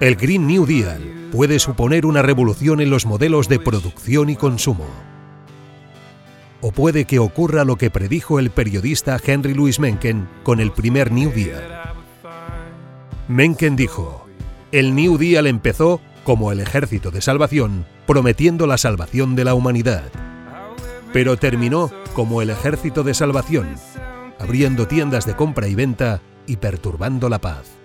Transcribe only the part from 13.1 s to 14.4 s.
Mencken dijo,